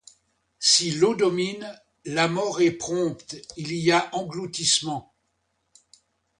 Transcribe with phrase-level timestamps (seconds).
[0.57, 5.13] Si l'eau domine, la mort est prompte, il y a engloutissement.